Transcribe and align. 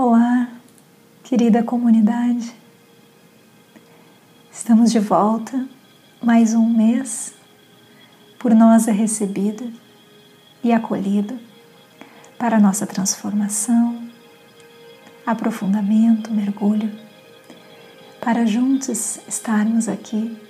Olá, 0.00 0.48
querida 1.24 1.60
comunidade. 1.60 2.54
Estamos 4.48 4.92
de 4.92 5.00
volta, 5.00 5.66
mais 6.22 6.54
um 6.54 6.64
mês 6.68 7.34
por 8.38 8.54
nós 8.54 8.86
é 8.86 8.92
recebido 8.92 9.72
e 10.62 10.72
acolhido 10.72 11.36
para 12.38 12.60
nossa 12.60 12.86
transformação, 12.86 14.08
aprofundamento, 15.26 16.30
mergulho, 16.30 16.96
para 18.20 18.46
juntos 18.46 19.18
estarmos 19.26 19.88
aqui 19.88 20.40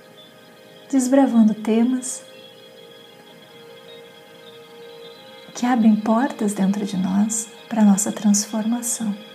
desbravando 0.91 1.55
temas 1.55 2.23
que 5.55 5.65
abrem 5.65 5.97
portas 5.97 6.53
dentro 6.53 6.85
de 6.85 6.99
nós 6.99 7.49
para 7.67 7.83
nossa 7.83 8.13
transformação. 8.13 9.28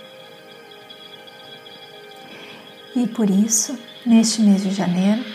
E 2.95 3.07
por 3.07 3.27
isso, 3.27 3.77
neste 4.05 4.41
mês 4.41 4.61
de 4.61 4.69
janeiro, 4.69 5.25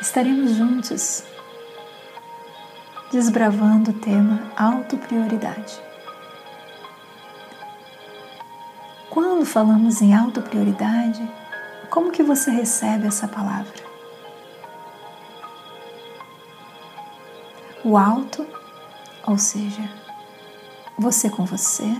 estaremos 0.00 0.52
juntos 0.52 1.24
desbravando 3.10 3.90
o 3.90 3.94
tema 3.94 4.52
autoprioridade. 4.56 5.80
Quando 9.10 9.44
falamos 9.44 10.00
em 10.00 10.14
autoprioridade, 10.14 11.28
como 11.90 12.12
que 12.12 12.22
você 12.22 12.50
recebe 12.50 13.06
essa 13.06 13.26
palavra? 13.26 13.74
O 17.84 17.96
auto, 17.96 18.46
ou 19.26 19.38
seja, 19.38 19.90
você 20.96 21.28
com 21.28 21.44
você, 21.44 21.92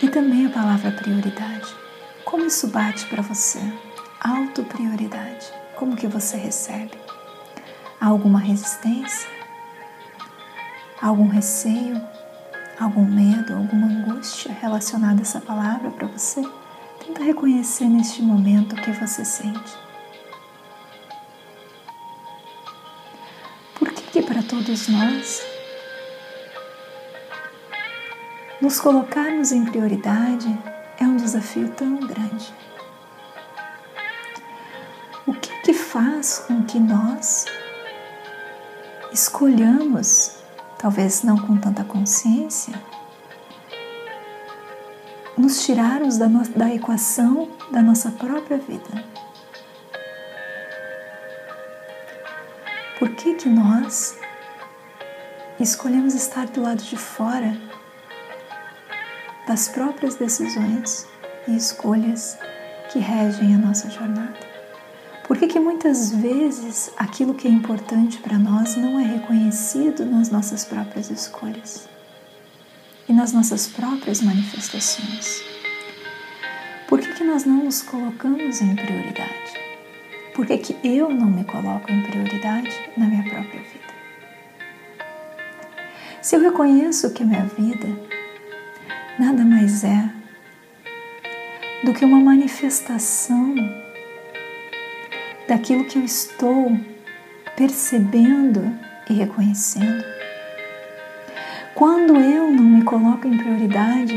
e 0.00 0.08
também 0.08 0.46
a 0.46 0.50
palavra 0.50 0.90
prioridade. 0.90 1.82
Como 2.32 2.46
isso 2.46 2.68
bate 2.68 3.04
para 3.08 3.20
você? 3.20 3.60
Autoprioridade. 4.18 5.52
Como 5.76 5.94
que 5.94 6.06
você 6.06 6.38
recebe? 6.38 6.98
Há 8.00 8.06
alguma 8.06 8.38
resistência? 8.38 9.28
Algum 11.02 11.28
receio? 11.28 12.00
Algum 12.80 13.04
medo? 13.04 13.54
Alguma 13.54 13.86
angústia 13.86 14.50
relacionada 14.50 15.20
a 15.20 15.20
essa 15.20 15.42
palavra 15.42 15.90
para 15.90 16.08
você? 16.08 16.40
Tenta 17.04 17.22
reconhecer 17.22 17.84
neste 17.84 18.22
momento 18.22 18.76
o 18.76 18.80
que 18.80 18.92
você 18.92 19.26
sente. 19.26 19.76
Por 23.78 23.92
que, 23.92 24.04
que 24.10 24.22
para 24.22 24.42
todos 24.42 24.88
nós 24.88 25.42
nos 28.58 28.80
colocarmos 28.80 29.52
em 29.52 29.66
prioridade 29.66 30.71
desafio 31.22 31.68
tão 31.70 32.00
grande. 32.00 32.52
O 35.24 35.32
que, 35.32 35.54
que 35.62 35.72
faz 35.72 36.40
com 36.46 36.64
que 36.64 36.80
nós 36.80 37.46
escolhamos, 39.12 40.38
talvez 40.78 41.22
não 41.22 41.38
com 41.38 41.56
tanta 41.56 41.84
consciência, 41.84 42.74
nos 45.38 45.64
tirarmos 45.64 46.18
da, 46.18 46.28
no, 46.28 46.42
da 46.48 46.74
equação 46.74 47.48
da 47.70 47.80
nossa 47.80 48.10
própria 48.10 48.58
vida? 48.58 49.04
Por 52.98 53.10
que, 53.10 53.34
que 53.34 53.48
nós 53.48 54.18
escolhemos 55.60 56.14
estar 56.14 56.46
do 56.46 56.62
lado 56.62 56.82
de 56.82 56.96
fora 56.96 57.56
das 59.46 59.68
próprias 59.68 60.14
decisões 60.16 61.11
e 61.48 61.56
escolhas 61.56 62.38
que 62.92 62.98
regem 62.98 63.54
a 63.54 63.58
nossa 63.58 63.90
jornada. 63.90 64.38
Por 65.26 65.38
que, 65.38 65.46
que 65.46 65.58
muitas 65.58 66.12
vezes 66.12 66.90
aquilo 66.96 67.34
que 67.34 67.48
é 67.48 67.50
importante 67.50 68.18
para 68.18 68.38
nós 68.38 68.76
não 68.76 68.98
é 69.00 69.04
reconhecido 69.04 70.04
nas 70.04 70.30
nossas 70.30 70.64
próprias 70.64 71.10
escolhas 71.10 71.88
e 73.08 73.12
nas 73.12 73.32
nossas 73.32 73.68
próprias 73.68 74.20
manifestações? 74.20 75.42
Por 76.88 77.00
que, 77.00 77.14
que 77.14 77.24
nós 77.24 77.44
não 77.44 77.64
nos 77.64 77.80
colocamos 77.82 78.60
em 78.60 78.74
prioridade? 78.74 79.60
Por 80.34 80.46
que, 80.46 80.58
que 80.58 80.76
eu 80.86 81.08
não 81.08 81.26
me 81.26 81.44
coloco 81.44 81.90
em 81.90 82.02
prioridade 82.02 82.70
na 82.96 83.06
minha 83.06 83.22
própria 83.22 83.62
vida? 83.62 83.92
Se 86.20 86.36
eu 86.36 86.40
reconheço 86.40 87.12
que 87.12 87.22
a 87.22 87.26
minha 87.26 87.44
vida 87.44 87.88
nada 89.18 89.44
mais 89.44 89.84
é 89.84 90.21
do 91.84 91.92
que 91.92 92.04
uma 92.04 92.20
manifestação 92.20 93.54
daquilo 95.48 95.84
que 95.84 95.98
eu 95.98 96.04
estou 96.04 96.78
percebendo 97.56 98.72
e 99.10 99.14
reconhecendo. 99.14 100.04
Quando 101.74 102.16
eu 102.16 102.50
não 102.50 102.62
me 102.62 102.84
coloco 102.84 103.26
em 103.26 103.36
prioridade, 103.36 104.14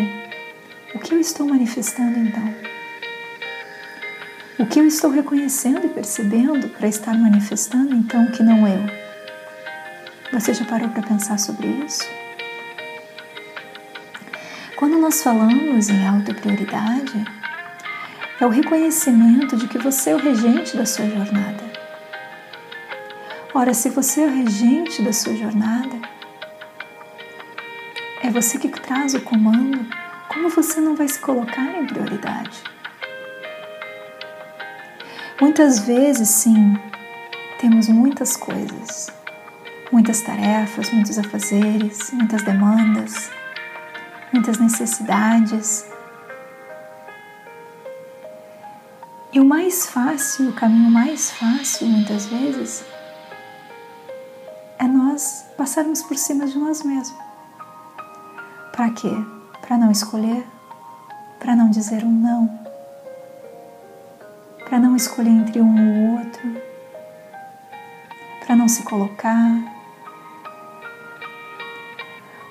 o 0.93 0.99
que 0.99 1.13
eu 1.13 1.19
estou 1.19 1.47
manifestando 1.47 2.19
então? 2.19 2.53
O 4.59 4.65
que 4.65 4.79
eu 4.79 4.87
estou 4.87 5.09
reconhecendo 5.09 5.85
e 5.85 5.89
percebendo 5.89 6.69
para 6.69 6.87
estar 6.87 7.13
manifestando 7.13 7.93
então 7.93 8.27
que 8.27 8.43
não 8.43 8.67
eu? 8.67 9.05
Você 10.31 10.53
já 10.53 10.65
parou 10.65 10.89
para 10.89 11.01
pensar 11.01 11.39
sobre 11.39 11.67
isso? 11.67 12.03
Quando 14.75 14.97
nós 14.97 15.23
falamos 15.23 15.89
em 15.89 16.05
autoprioridade, 16.05 17.25
é 18.39 18.45
o 18.45 18.49
reconhecimento 18.49 19.55
de 19.55 19.67
que 19.67 19.77
você 19.77 20.09
é 20.09 20.15
o 20.15 20.19
regente 20.19 20.75
da 20.75 20.85
sua 20.85 21.07
jornada. 21.07 21.63
Ora, 23.53 23.73
se 23.73 23.89
você 23.89 24.21
é 24.21 24.25
o 24.25 24.35
regente 24.35 25.01
da 25.01 25.13
sua 25.13 25.33
jornada, 25.35 25.95
é 28.21 28.29
você 28.29 28.57
que 28.57 28.67
traz 28.67 29.13
o 29.13 29.21
comando, 29.21 29.85
como 30.27 30.49
você 30.49 30.81
não 30.81 30.95
vai 30.95 31.07
se 31.07 31.19
colocar 31.19 31.79
em 31.79 31.87
prioridade? 31.87 32.63
Muitas 35.39 35.79
vezes, 35.79 36.27
sim, 36.27 36.77
temos 37.59 37.87
muitas 37.87 38.35
coisas, 38.35 39.09
muitas 39.91 40.21
tarefas, 40.21 40.91
muitos 40.91 41.17
afazeres, 41.17 42.11
muitas 42.11 42.41
demandas, 42.43 43.31
muitas 44.33 44.57
necessidades. 44.57 45.85
E 49.35 49.39
o 49.41 49.43
mais 49.43 49.85
fácil, 49.87 50.47
o 50.47 50.53
caminho 50.53 50.89
mais 50.89 51.29
fácil, 51.29 51.87
muitas 51.87 52.25
vezes, 52.27 52.85
é 54.79 54.87
nós 54.87 55.45
passarmos 55.57 56.01
por 56.03 56.15
cima 56.15 56.47
de 56.47 56.57
nós 56.57 56.83
mesmos. 56.83 57.19
Para 58.71 58.91
quê? 58.91 59.11
Para 59.59 59.77
não 59.77 59.91
escolher, 59.91 60.47
para 61.37 61.53
não 61.53 61.69
dizer 61.69 62.05
um 62.05 62.11
não, 62.11 62.47
para 64.63 64.79
não 64.79 64.95
escolher 64.95 65.31
entre 65.31 65.59
um 65.59 66.13
ou 66.13 66.19
outro, 66.19 66.61
para 68.45 68.55
não 68.55 68.69
se 68.69 68.83
colocar. 68.83 69.51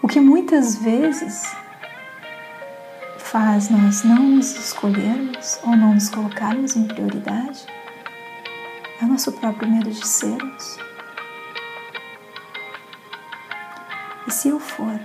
O 0.02 0.06
que 0.06 0.20
muitas 0.20 0.76
vezes 0.76 1.56
faz 3.34 3.68
nós 3.68 4.04
não 4.04 4.28
nos 4.36 4.54
escolhermos 4.56 5.58
ou 5.64 5.76
não 5.76 5.94
nos 5.94 6.08
colocarmos 6.08 6.76
em 6.76 6.86
prioridade 6.86 7.66
é 9.02 9.04
o 9.04 9.08
nosso 9.08 9.32
próprio 9.32 9.68
medo 9.68 9.90
de 9.90 10.06
sermos. 10.06 10.78
E 14.28 14.30
se 14.30 14.50
eu 14.50 14.60
for, 14.60 15.00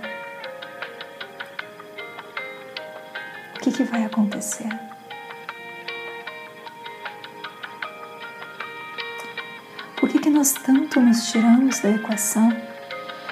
o 3.56 3.58
que, 3.58 3.72
que 3.72 3.82
vai 3.82 4.04
acontecer? 4.04 4.68
Por 9.96 10.08
que, 10.08 10.20
que 10.20 10.30
nós 10.30 10.52
tanto 10.52 11.00
nos 11.00 11.32
tiramos 11.32 11.80
da 11.80 11.90
equação 11.90 12.48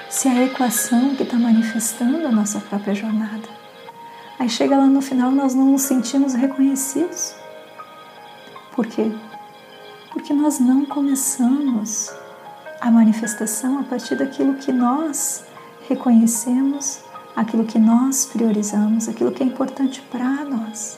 se 0.09 0.27
é 0.27 0.31
a 0.31 0.43
equação 0.43 1.15
que 1.15 1.23
está 1.23 1.37
manifestando 1.37 2.27
a 2.27 2.31
nossa 2.33 2.59
própria 2.59 2.93
jornada? 2.93 3.58
Aí 4.39 4.47
chega 4.47 4.77
lá 4.77 4.85
no 4.85 5.01
final, 5.01 5.31
nós 5.31 5.53
não 5.53 5.65
nos 5.65 5.81
sentimos 5.81 6.33
reconhecidos. 6.33 7.35
Por 8.71 8.87
quê? 8.87 9.11
Porque 10.13 10.33
nós 10.33 10.59
não 10.59 10.85
começamos 10.85 12.09
a 12.79 12.89
manifestação 12.89 13.79
a 13.79 13.83
partir 13.83 14.15
daquilo 14.15 14.55
que 14.55 14.71
nós 14.71 15.43
reconhecemos, 15.89 17.01
aquilo 17.35 17.65
que 17.65 17.77
nós 17.77 18.25
priorizamos, 18.27 19.09
aquilo 19.09 19.33
que 19.33 19.43
é 19.43 19.45
importante 19.45 20.01
para 20.03 20.45
nós. 20.45 20.97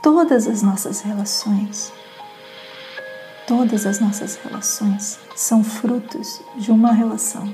Todas 0.00 0.46
as 0.46 0.62
nossas 0.62 1.00
relações, 1.00 1.92
todas 3.44 3.86
as 3.86 3.98
nossas 3.98 4.36
relações 4.36 5.18
são 5.34 5.64
frutos 5.64 6.40
de 6.54 6.70
uma 6.70 6.92
relação, 6.92 7.52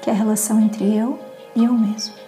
que 0.00 0.10
é 0.10 0.12
a 0.12 0.16
relação 0.16 0.60
entre 0.60 0.94
eu 0.94 1.18
e 1.56 1.64
eu 1.64 1.72
mesmo. 1.72 2.25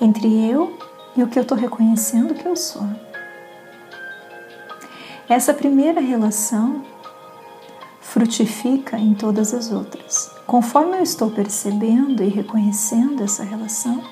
Entre 0.00 0.28
eu 0.48 0.78
e 1.16 1.22
o 1.22 1.28
que 1.28 1.38
eu 1.38 1.42
estou 1.42 1.56
reconhecendo 1.56 2.34
que 2.34 2.46
eu 2.46 2.56
sou. 2.56 2.86
Essa 5.28 5.52
primeira 5.52 6.00
relação 6.00 6.84
frutifica 8.00 8.96
em 8.96 9.14
todas 9.14 9.52
as 9.52 9.72
outras. 9.72 10.30
Conforme 10.46 10.98
eu 10.98 11.02
estou 11.02 11.30
percebendo 11.30 12.22
e 12.22 12.28
reconhecendo 12.28 13.22
essa 13.22 13.42
relação 13.42 14.02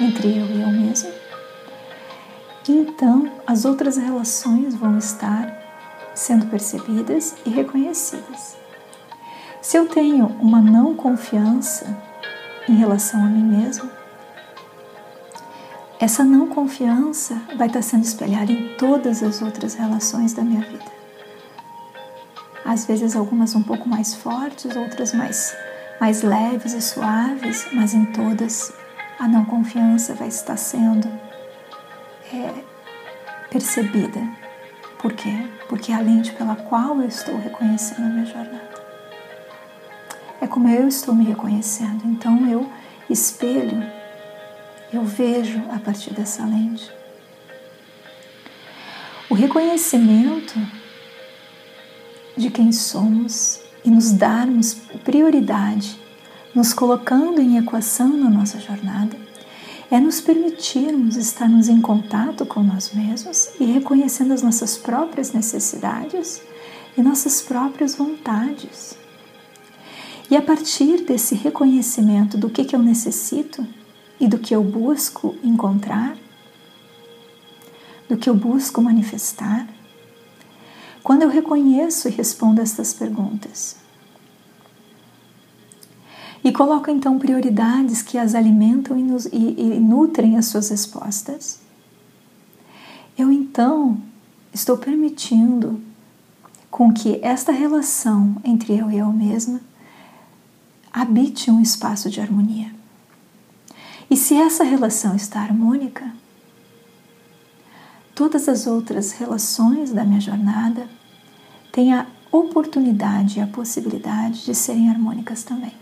entre 0.00 0.28
eu 0.38 0.46
e 0.46 0.60
eu 0.62 0.68
mesmo, 0.68 1.10
então 2.68 3.30
as 3.46 3.64
outras 3.64 3.96
relações 3.96 4.74
vão 4.74 4.96
estar 4.96 5.62
sendo 6.14 6.46
percebidas 6.46 7.34
e 7.44 7.50
reconhecidas. 7.50 8.56
Se 9.60 9.76
eu 9.76 9.88
tenho 9.88 10.26
uma 10.40 10.60
não 10.60 10.94
confiança 10.94 11.86
em 12.68 12.74
relação 12.74 13.20
a 13.20 13.26
mim 13.26 13.58
mesmo, 13.58 13.90
essa 16.02 16.24
não 16.24 16.48
confiança 16.48 17.40
vai 17.56 17.68
estar 17.68 17.80
sendo 17.80 18.02
espelhada 18.02 18.50
em 18.50 18.74
todas 18.74 19.22
as 19.22 19.40
outras 19.40 19.74
relações 19.74 20.32
da 20.32 20.42
minha 20.42 20.60
vida. 20.62 20.84
Às 22.64 22.84
vezes 22.84 23.14
algumas 23.14 23.54
um 23.54 23.62
pouco 23.62 23.88
mais 23.88 24.12
fortes, 24.12 24.74
outras 24.74 25.12
mais, 25.14 25.56
mais 26.00 26.22
leves 26.22 26.72
e 26.72 26.82
suaves, 26.82 27.68
mas 27.72 27.94
em 27.94 28.06
todas 28.06 28.72
a 29.16 29.28
não 29.28 29.44
confiança 29.44 30.12
vai 30.12 30.26
estar 30.26 30.56
sendo 30.56 31.06
é, 32.34 32.52
percebida. 33.48 34.20
Por 34.98 35.12
quê? 35.12 35.48
Porque 35.68 35.92
é 35.92 35.94
a 35.94 36.00
lente 36.00 36.32
pela 36.32 36.56
qual 36.56 37.00
eu 37.00 37.06
estou 37.06 37.38
reconhecendo 37.38 38.06
a 38.06 38.08
minha 38.08 38.26
jornada. 38.26 38.72
É 40.40 40.48
como 40.48 40.66
eu 40.66 40.88
estou 40.88 41.14
me 41.14 41.24
reconhecendo. 41.24 42.02
Então 42.04 42.44
eu 42.48 42.68
espelho 43.08 44.01
eu 44.92 45.04
vejo 45.04 45.62
a 45.70 45.78
partir 45.78 46.12
dessa 46.12 46.44
lente. 46.44 46.90
O 49.30 49.34
reconhecimento 49.34 50.54
de 52.36 52.50
quem 52.50 52.70
somos 52.70 53.60
e 53.84 53.90
nos 53.90 54.12
darmos 54.12 54.74
prioridade, 55.04 55.98
nos 56.54 56.74
colocando 56.74 57.40
em 57.40 57.56
equação 57.56 58.08
na 58.08 58.28
nossa 58.28 58.60
jornada, 58.60 59.16
é 59.90 59.98
nos 59.98 60.20
permitirmos 60.20 61.16
estarmos 61.16 61.68
em 61.68 61.80
contato 61.80 62.46
com 62.46 62.62
nós 62.62 62.92
mesmos 62.92 63.50
e 63.60 63.64
reconhecendo 63.64 64.32
as 64.32 64.42
nossas 64.42 64.76
próprias 64.76 65.32
necessidades 65.32 66.42
e 66.96 67.02
nossas 67.02 67.42
próprias 67.42 67.94
vontades. 67.94 68.96
E 70.30 70.36
a 70.36 70.40
partir 70.40 71.04
desse 71.04 71.34
reconhecimento 71.34 72.38
do 72.38 72.48
que, 72.48 72.64
que 72.64 72.74
eu 72.74 72.82
necessito, 72.82 73.66
e 74.20 74.28
do 74.28 74.38
que 74.38 74.54
eu 74.54 74.62
busco 74.62 75.34
encontrar, 75.42 76.16
do 78.08 78.16
que 78.16 78.28
eu 78.28 78.34
busco 78.34 78.80
manifestar, 78.80 79.68
quando 81.02 81.22
eu 81.22 81.28
reconheço 81.28 82.08
e 82.08 82.12
respondo 82.12 82.60
estas 82.60 82.92
perguntas. 82.92 83.76
E 86.44 86.50
coloco 86.52 86.90
então 86.90 87.18
prioridades 87.18 88.02
que 88.02 88.18
as 88.18 88.34
alimentam 88.34 88.98
e, 88.98 89.02
nos, 89.02 89.26
e, 89.26 89.54
e 89.58 89.80
nutrem 89.80 90.36
as 90.36 90.46
suas 90.46 90.70
respostas. 90.70 91.60
Eu 93.16 93.30
então 93.30 94.00
estou 94.52 94.76
permitindo 94.76 95.80
com 96.70 96.92
que 96.92 97.20
esta 97.22 97.52
relação 97.52 98.36
entre 98.44 98.76
eu 98.76 98.90
e 98.90 98.98
eu 98.98 99.12
mesma 99.12 99.60
habite 100.92 101.50
um 101.50 101.60
espaço 101.60 102.10
de 102.10 102.20
harmonia. 102.20 102.81
E 104.12 104.16
se 104.16 104.34
essa 104.34 104.62
relação 104.62 105.16
está 105.16 105.40
harmônica, 105.40 106.04
todas 108.14 108.46
as 108.46 108.66
outras 108.66 109.12
relações 109.12 109.90
da 109.90 110.04
minha 110.04 110.20
jornada 110.20 110.86
têm 111.72 111.94
a 111.94 112.06
oportunidade 112.30 113.38
e 113.38 113.42
a 113.42 113.46
possibilidade 113.46 114.44
de 114.44 114.54
serem 114.54 114.90
harmônicas 114.90 115.44
também. 115.44 115.72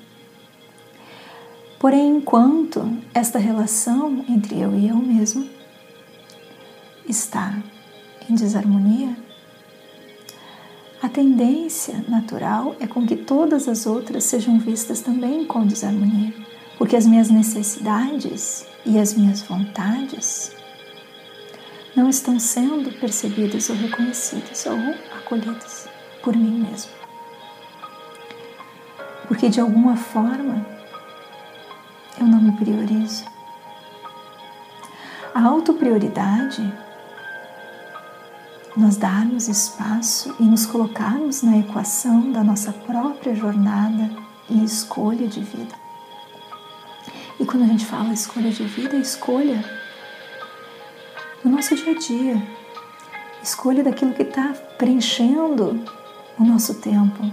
Porém, 1.81 2.19
enquanto 2.19 2.89
esta 3.13 3.37
relação 3.41 4.25
entre 4.29 4.61
eu 4.61 4.79
e 4.79 4.87
eu 4.87 4.97
mesmo 4.97 5.51
está 7.09 7.61
em 8.29 8.35
desarmonia, 8.37 9.17
a 11.03 11.09
tendência 11.09 12.05
natural 12.07 12.77
é 12.79 12.87
com 12.87 13.05
que 13.05 13.17
todas 13.17 13.67
as 13.67 13.87
outras 13.87 14.23
sejam 14.23 14.57
vistas 14.61 15.01
também 15.01 15.45
com 15.45 15.67
desarmonia 15.67 16.49
porque 16.81 16.97
as 16.97 17.05
minhas 17.05 17.29
necessidades 17.29 18.67
e 18.87 18.99
as 18.99 19.13
minhas 19.13 19.43
vontades 19.43 20.57
não 21.95 22.09
estão 22.09 22.41
sendo 22.41 22.91
percebidas 22.99 23.69
ou 23.69 23.77
reconhecidas 23.77 24.65
ou 24.65 24.79
acolhidas 25.19 25.87
por 26.23 26.35
mim 26.35 26.67
mesmo. 26.67 26.91
Porque 29.29 29.51
de 29.51 29.61
alguma 29.61 29.95
forma 29.95 30.65
eu 32.19 32.27
não 32.27 32.41
me 32.41 32.53
priorizo. 32.53 33.27
A 35.35 35.45
autoprioridade, 35.45 36.63
nós 38.75 38.97
darmos 38.97 39.49
espaço 39.49 40.35
e 40.41 40.45
nos 40.45 40.65
colocarmos 40.65 41.43
na 41.43 41.59
equação 41.59 42.33
da 42.33 42.43
nossa 42.43 42.73
própria 42.73 43.35
jornada 43.35 44.11
e 44.49 44.65
escolha 44.65 45.29
de 45.29 45.41
vida. 45.41 45.80
E 47.41 47.47
quando 47.47 47.63
a 47.63 47.67
gente 47.67 47.87
fala 47.87 48.13
escolha 48.13 48.51
de 48.51 48.65
vida, 48.65 48.97
escolha 48.97 49.65
no 51.43 51.51
nosso 51.51 51.75
dia 51.75 51.93
a 51.93 51.99
dia, 51.99 52.43
escolha 53.43 53.83
daquilo 53.83 54.13
que 54.13 54.23
está 54.23 54.53
preenchendo 54.77 55.83
o 56.39 56.45
nosso 56.45 56.75
tempo. 56.83 57.33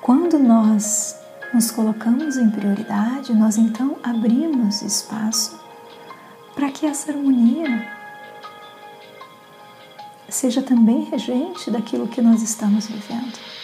Quando 0.00 0.38
nós 0.38 1.18
nos 1.52 1.72
colocamos 1.72 2.36
em 2.36 2.48
prioridade, 2.48 3.34
nós 3.34 3.58
então 3.58 3.96
abrimos 4.00 4.80
espaço 4.82 5.58
para 6.54 6.70
que 6.70 6.86
essa 6.86 7.10
harmonia 7.10 7.84
seja 10.28 10.62
também 10.62 11.02
regente 11.02 11.68
daquilo 11.68 12.06
que 12.06 12.22
nós 12.22 12.42
estamos 12.42 12.86
vivendo. 12.86 13.59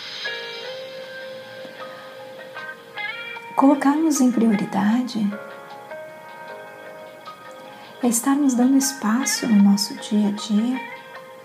Colocarmos 3.56 4.20
em 4.20 4.30
prioridade 4.30 5.26
é 8.02 8.06
estarmos 8.06 8.52
dando 8.52 8.76
espaço 8.76 9.48
no 9.48 9.62
nosso 9.62 9.94
dia 9.94 10.28
a 10.28 10.30
dia, 10.32 10.78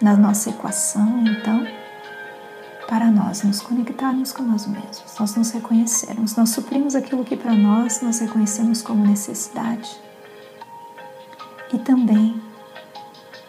na 0.01 0.17
nossa 0.17 0.49
equação, 0.49 1.23
então, 1.25 1.65
para 2.85 3.09
nós 3.09 3.43
nos 3.43 3.61
conectarmos 3.61 4.33
com 4.33 4.43
nós 4.43 4.67
mesmos, 4.67 5.15
nós 5.17 5.35
nos 5.37 5.51
reconhecermos, 5.51 6.35
nós 6.35 6.49
suprimos 6.49 6.95
aquilo 6.95 7.23
que 7.23 7.37
para 7.37 7.53
nós 7.53 8.01
nós 8.01 8.19
reconhecemos 8.19 8.81
como 8.81 9.07
necessidade 9.07 9.89
e 11.73 11.79
também 11.79 12.43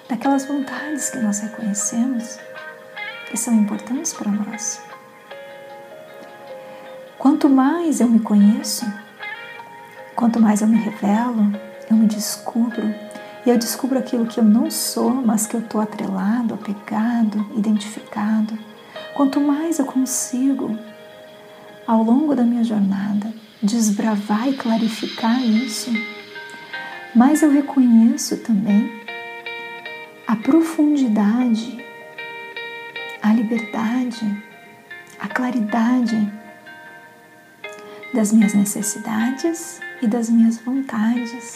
daquelas 0.08 0.46
vontades 0.46 1.10
que 1.10 1.18
nós 1.18 1.40
reconhecemos 1.40 2.38
que 3.28 3.36
são 3.36 3.54
importantes 3.54 4.12
para 4.12 4.30
nós. 4.30 4.91
Quanto 7.22 7.48
mais 7.48 8.00
eu 8.00 8.08
me 8.08 8.18
conheço, 8.18 8.84
quanto 10.16 10.40
mais 10.40 10.60
eu 10.60 10.66
me 10.66 10.76
revelo, 10.76 11.52
eu 11.88 11.96
me 11.96 12.08
descubro 12.08 12.92
e 13.46 13.48
eu 13.48 13.56
descubro 13.56 13.96
aquilo 13.96 14.26
que 14.26 14.40
eu 14.40 14.44
não 14.44 14.68
sou, 14.68 15.08
mas 15.08 15.46
que 15.46 15.54
eu 15.54 15.60
estou 15.60 15.80
atrelado, 15.80 16.54
apegado, 16.54 17.46
identificado. 17.56 18.58
Quanto 19.14 19.40
mais 19.40 19.78
eu 19.78 19.84
consigo, 19.84 20.76
ao 21.86 22.02
longo 22.02 22.34
da 22.34 22.42
minha 22.42 22.64
jornada, 22.64 23.32
desbravar 23.62 24.48
e 24.48 24.56
clarificar 24.56 25.40
isso, 25.40 25.92
mais 27.14 27.40
eu 27.40 27.52
reconheço 27.52 28.38
também 28.38 28.90
a 30.26 30.34
profundidade, 30.34 31.84
a 33.22 33.32
liberdade, 33.32 34.42
a 35.20 35.28
claridade 35.28 36.42
das 38.12 38.32
minhas 38.32 38.54
necessidades 38.54 39.80
e 40.00 40.06
das 40.06 40.28
minhas 40.28 40.58
vontades. 40.58 41.54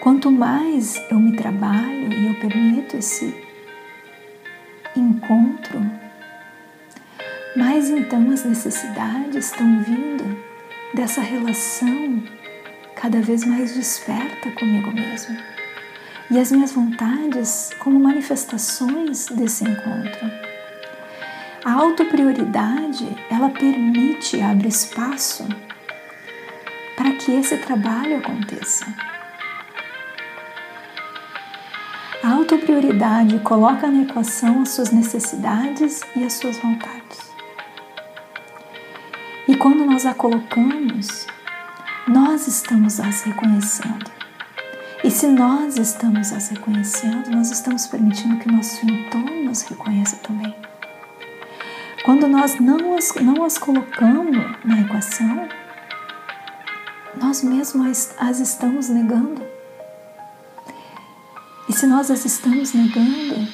Quanto 0.00 0.30
mais 0.30 1.00
eu 1.10 1.20
me 1.20 1.36
trabalho 1.36 2.12
e 2.12 2.26
eu 2.28 2.34
permito 2.40 2.96
esse 2.96 3.34
encontro, 4.96 5.78
mais 7.56 7.90
então 7.90 8.30
as 8.30 8.44
necessidades 8.44 9.46
estão 9.46 9.82
vindo 9.82 10.38
dessa 10.94 11.20
relação 11.20 12.22
cada 12.96 13.20
vez 13.20 13.44
mais 13.44 13.74
desperta 13.74 14.50
comigo 14.52 14.90
mesmo. 14.92 15.36
E 16.30 16.38
as 16.38 16.52
minhas 16.52 16.72
vontades 16.72 17.70
como 17.78 17.98
manifestações 17.98 19.26
desse 19.26 19.64
encontro. 19.64 20.39
A 21.62 21.72
autoprioridade, 21.72 23.16
ela 23.30 23.50
permite, 23.50 24.40
abre 24.40 24.68
espaço 24.68 25.46
para 26.96 27.12
que 27.12 27.32
esse 27.32 27.58
trabalho 27.58 28.16
aconteça. 28.16 28.86
A 32.24 32.30
autoprioridade 32.30 33.38
coloca 33.40 33.86
na 33.88 34.04
equação 34.04 34.62
as 34.62 34.70
suas 34.70 34.90
necessidades 34.90 36.00
e 36.16 36.24
as 36.24 36.32
suas 36.34 36.56
vontades. 36.58 37.30
E 39.46 39.54
quando 39.54 39.84
nós 39.84 40.06
a 40.06 40.14
colocamos, 40.14 41.26
nós 42.08 42.46
estamos 42.46 43.00
as 43.00 43.22
reconhecendo. 43.22 44.10
E 45.04 45.10
se 45.10 45.26
nós 45.26 45.76
estamos 45.76 46.32
as 46.32 46.48
reconhecendo, 46.48 47.30
nós 47.30 47.50
estamos 47.50 47.86
permitindo 47.86 48.38
que 48.38 48.48
o 48.48 48.52
nosso 48.52 48.84
entorno 48.86 49.44
nos 49.44 49.62
reconheça 49.62 50.16
também. 50.16 50.54
Quando 52.04 52.26
nós 52.26 52.58
não 52.58 52.96
as, 52.96 53.14
não 53.16 53.44
as 53.44 53.58
colocamos 53.58 54.36
na 54.64 54.80
equação, 54.80 55.48
nós 57.20 57.42
mesmos 57.42 57.86
as, 57.86 58.14
as 58.18 58.40
estamos 58.40 58.88
negando. 58.88 59.42
E 61.68 61.72
se 61.72 61.86
nós 61.86 62.10
as 62.10 62.24
estamos 62.24 62.72
negando, 62.72 63.46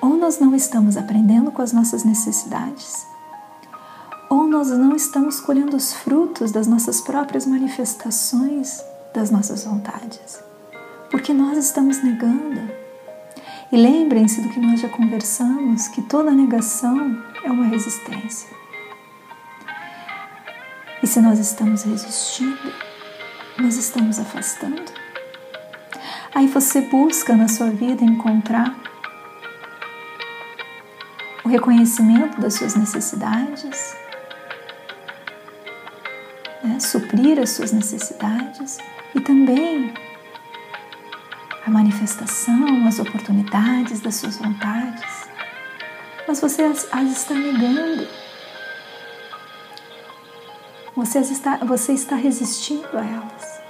ou 0.00 0.16
nós 0.16 0.40
não 0.40 0.54
estamos 0.54 0.96
aprendendo 0.96 1.52
com 1.52 1.62
as 1.62 1.72
nossas 1.72 2.02
necessidades, 2.02 3.06
ou 4.28 4.46
nós 4.46 4.68
não 4.68 4.96
estamos 4.96 5.40
colhendo 5.40 5.76
os 5.76 5.92
frutos 5.92 6.50
das 6.50 6.66
nossas 6.66 7.00
próprias 7.00 7.46
manifestações 7.46 8.82
das 9.14 9.30
nossas 9.30 9.64
vontades, 9.64 10.42
porque 11.10 11.32
nós 11.32 11.56
estamos 11.56 12.02
negando. 12.02 12.87
E 13.70 13.76
lembrem-se 13.76 14.40
do 14.40 14.48
que 14.48 14.58
nós 14.58 14.80
já 14.80 14.88
conversamos, 14.88 15.88
que 15.88 16.00
toda 16.00 16.30
negação 16.30 17.22
é 17.44 17.50
uma 17.50 17.66
resistência. 17.66 18.48
E 21.02 21.06
se 21.06 21.20
nós 21.20 21.38
estamos 21.38 21.82
resistindo, 21.82 22.72
nós 23.58 23.76
estamos 23.76 24.18
afastando. 24.18 24.90
Aí 26.34 26.46
você 26.46 26.80
busca 26.80 27.36
na 27.36 27.46
sua 27.46 27.70
vida 27.70 28.02
encontrar 28.02 28.74
o 31.44 31.48
reconhecimento 31.48 32.40
das 32.40 32.54
suas 32.54 32.74
necessidades, 32.74 33.96
né? 36.62 36.80
suprir 36.80 37.38
as 37.38 37.50
suas 37.50 37.72
necessidades 37.72 38.78
e 39.14 39.20
também 39.20 39.92
a 41.68 41.70
manifestação, 41.70 42.86
as 42.88 42.98
oportunidades 42.98 44.00
das 44.00 44.14
suas 44.16 44.38
vontades, 44.38 45.28
mas 46.26 46.40
você 46.40 46.62
as, 46.62 46.88
as 46.90 47.10
está 47.10 47.34
negando. 47.34 48.08
Você 50.96 51.18
está, 51.20 51.58
você 51.58 51.92
está 51.92 52.16
resistindo 52.16 52.88
a 52.94 53.04
elas. 53.04 53.60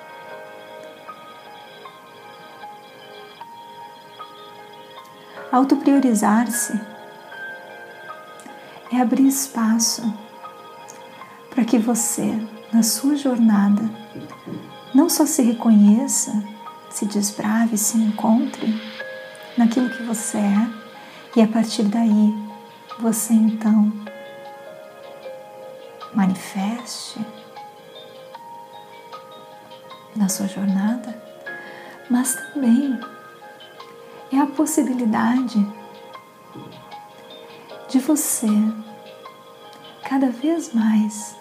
Autopriorizar-se 5.51 6.81
é 8.93 9.01
abrir 9.01 9.27
espaço 9.27 10.03
para 11.51 11.65
que 11.65 11.79
você, 11.79 12.33
na 12.73 12.83
sua 12.85 13.17
jornada, 13.17 13.83
não 14.95 15.09
só 15.09 15.27
se 15.27 15.43
reconheça, 15.43 16.58
se 16.99 17.07
desbrave, 17.07 17.79
se 17.79 17.97
encontre 17.97 18.75
naquilo 19.57 19.89
que 19.89 20.03
você 20.03 20.39
é. 20.39 20.69
E 21.37 21.41
a 21.41 21.47
partir 21.47 21.85
daí 21.85 22.35
você 22.99 23.35
então 23.35 23.93
manifeste 26.13 27.25
na 30.17 30.29
sua 30.29 30.49
jornada, 30.49 31.23
mas 32.11 32.35
também 32.35 32.99
é 34.33 34.39
a 34.41 34.47
possibilidade 34.47 35.65
de 37.89 38.01
você 38.01 38.49
cada 40.03 40.31
vez 40.31 40.75
mais 40.75 41.37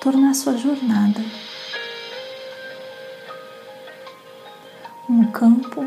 tornar 0.00 0.34
sua 0.34 0.56
jornada 0.56 1.20
campo 5.30 5.86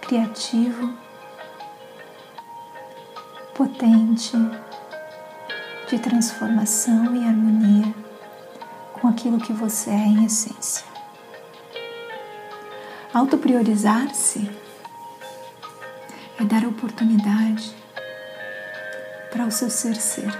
criativo, 0.00 0.92
potente 3.54 4.36
de 5.88 5.98
transformação 5.98 7.14
e 7.14 7.26
harmonia 7.26 7.94
com 8.94 9.08
aquilo 9.08 9.38
que 9.38 9.52
você 9.52 9.90
é 9.90 10.06
em 10.06 10.24
essência. 10.24 10.86
Autopriorizar-se 13.12 14.50
é 16.40 16.44
dar 16.44 16.64
oportunidade 16.64 17.74
para 19.30 19.44
o 19.44 19.50
seu 19.50 19.68
ser 19.68 19.96
ser. 19.96 20.32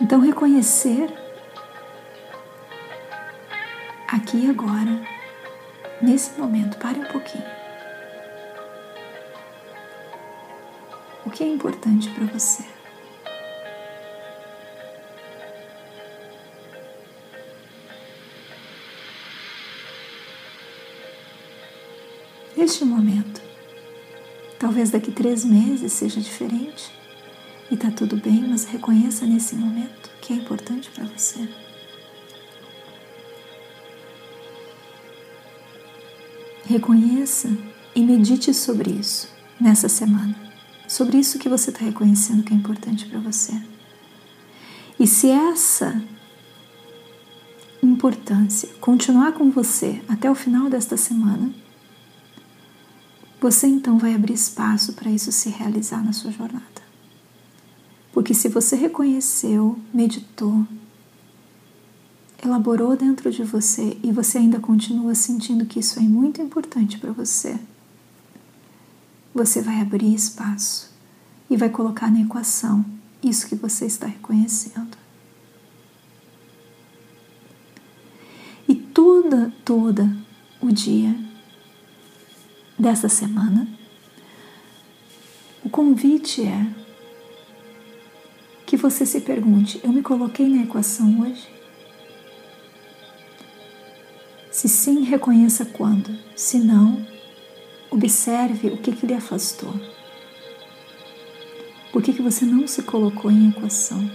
Então, 0.00 0.20
reconhecer 0.20 1.25
aqui 4.26 4.38
e 4.38 4.50
agora, 4.50 5.00
nesse 6.02 6.36
momento, 6.38 6.76
pare 6.78 6.98
um 6.98 7.04
pouquinho. 7.04 7.44
O 11.24 11.30
que 11.30 11.44
é 11.44 11.46
importante 11.46 12.10
para 12.10 12.24
você? 12.26 12.64
Neste 22.56 22.84
momento, 22.84 23.40
talvez 24.58 24.90
daqui 24.90 25.12
três 25.12 25.44
meses 25.44 25.92
seja 25.92 26.20
diferente 26.20 26.90
e 27.70 27.76
tá 27.76 27.92
tudo 27.92 28.16
bem, 28.16 28.44
mas 28.48 28.64
reconheça 28.64 29.24
nesse 29.24 29.54
momento 29.54 30.10
que 30.20 30.32
é 30.32 30.36
importante 30.36 30.90
para 30.90 31.04
você. 31.04 31.65
Reconheça 36.76 37.56
e 37.94 38.02
medite 38.02 38.52
sobre 38.52 38.90
isso 38.90 39.30
nessa 39.58 39.88
semana, 39.88 40.36
sobre 40.86 41.16
isso 41.16 41.38
que 41.38 41.48
você 41.48 41.70
está 41.70 41.82
reconhecendo 41.82 42.42
que 42.42 42.52
é 42.52 42.56
importante 42.56 43.06
para 43.06 43.18
você. 43.18 43.58
E 45.00 45.06
se 45.06 45.30
essa 45.30 46.02
importância 47.82 48.68
continuar 48.78 49.32
com 49.32 49.50
você 49.50 50.02
até 50.06 50.30
o 50.30 50.34
final 50.34 50.68
desta 50.68 50.98
semana, 50.98 51.50
você 53.40 53.66
então 53.66 53.96
vai 53.96 54.14
abrir 54.14 54.34
espaço 54.34 54.92
para 54.92 55.10
isso 55.10 55.32
se 55.32 55.48
realizar 55.48 56.04
na 56.04 56.12
sua 56.12 56.30
jornada. 56.30 56.82
Porque 58.12 58.34
se 58.34 58.50
você 58.50 58.76
reconheceu, 58.76 59.78
meditou, 59.94 60.66
elaborou 62.46 62.96
dentro 62.96 63.30
de 63.30 63.42
você 63.42 63.98
e 64.02 64.12
você 64.12 64.38
ainda 64.38 64.58
continua 64.58 65.14
sentindo 65.14 65.66
que 65.66 65.80
isso 65.80 65.98
é 65.98 66.02
muito 66.02 66.40
importante 66.40 66.98
para 66.98 67.12
você, 67.12 67.58
você 69.34 69.60
vai 69.60 69.80
abrir 69.80 70.14
espaço 70.14 70.90
e 71.50 71.56
vai 71.56 71.68
colocar 71.68 72.10
na 72.10 72.20
equação 72.20 72.84
isso 73.22 73.48
que 73.48 73.54
você 73.54 73.86
está 73.86 74.06
reconhecendo. 74.06 74.96
E 78.68 78.74
toda, 78.74 79.52
toda 79.64 80.16
o 80.60 80.72
dia 80.72 81.14
dessa 82.78 83.08
semana, 83.08 83.68
o 85.64 85.68
convite 85.68 86.42
é 86.42 86.66
que 88.64 88.76
você 88.76 89.06
se 89.06 89.20
pergunte: 89.20 89.80
eu 89.84 89.92
me 89.92 90.02
coloquei 90.02 90.48
na 90.48 90.62
equação 90.62 91.20
hoje? 91.20 91.55
Se 94.66 94.72
sim, 94.72 95.04
reconheça 95.04 95.64
quando. 95.64 96.10
Se 96.34 96.58
não, 96.58 97.06
observe 97.88 98.66
o 98.66 98.76
que, 98.76 98.90
que 98.90 99.06
lhe 99.06 99.14
afastou. 99.14 99.72
Por 101.92 102.02
que, 102.02 102.12
que 102.12 102.20
você 102.20 102.44
não 102.44 102.66
se 102.66 102.82
colocou 102.82 103.30
em 103.30 103.50
equação? 103.50 104.10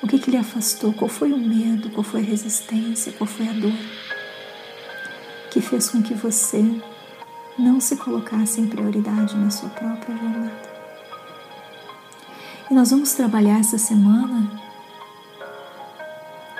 O 0.00 0.06
que, 0.06 0.20
que 0.20 0.30
lhe 0.30 0.36
afastou? 0.36 0.92
Qual 0.92 1.08
foi 1.08 1.32
o 1.32 1.36
medo? 1.36 1.90
Qual 1.90 2.04
foi 2.04 2.20
a 2.20 2.24
resistência? 2.24 3.10
Qual 3.10 3.26
foi 3.26 3.48
a 3.48 3.52
dor? 3.54 3.72
Que 5.50 5.60
fez 5.60 5.90
com 5.90 6.00
que 6.00 6.14
você 6.14 6.64
não 7.58 7.80
se 7.80 7.96
colocasse 7.96 8.60
em 8.60 8.68
prioridade 8.68 9.36
na 9.36 9.50
sua 9.50 9.68
própria 9.70 10.16
jornada. 10.16 10.62
E 12.70 12.74
nós 12.74 12.92
vamos 12.92 13.14
trabalhar 13.14 13.58
essa 13.58 13.78
semana 13.78 14.48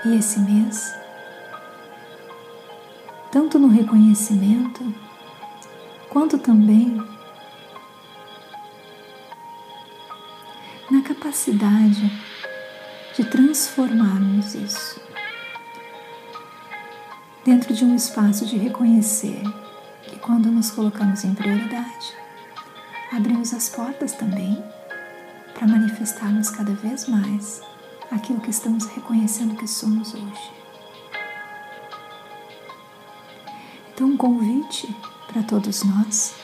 e 0.05 0.17
esse 0.17 0.41
mês 0.41 0.99
tanto 3.31 3.59
no 3.59 3.69
reconhecimento, 3.69 4.83
quanto 6.09 6.39
também 6.39 6.97
na 10.91 11.03
capacidade 11.03 12.11
de 13.15 13.25
transformarmos 13.25 14.55
isso 14.55 15.01
dentro 17.45 17.73
de 17.73 17.85
um 17.85 17.97
espaço 17.97 18.45
de 18.45 18.59
reconhecer 18.59 19.43
que 20.03 20.19
quando 20.19 20.51
nos 20.51 20.71
colocamos 20.71 21.25
em 21.25 21.35
prioridade, 21.35 22.15
abrimos 23.11 23.55
as 23.55 23.69
portas 23.69 24.13
também 24.13 24.63
para 25.55 25.67
manifestarmos 25.67 26.51
cada 26.51 26.73
vez 26.75 27.09
mais 27.09 27.63
aquilo 28.11 28.41
que 28.41 28.51
estamos 28.51 28.85
reconhecendo 28.87 29.57
que 29.57 29.67
somos 29.67 30.15
hoje. 30.15 30.58
Então, 33.99 34.11
um 34.11 34.17
convite 34.17 34.95
para 35.27 35.43
todos 35.43 35.83
nós 35.83 36.37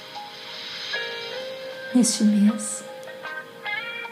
neste 1.95 2.25
mês 2.25 2.83